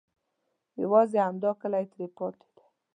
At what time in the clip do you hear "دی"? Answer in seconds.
2.55-2.63